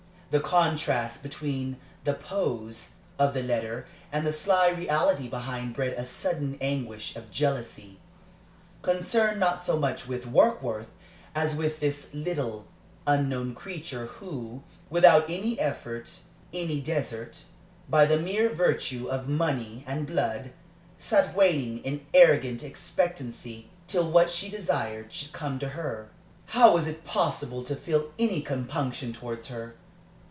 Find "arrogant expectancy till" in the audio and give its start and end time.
22.13-24.09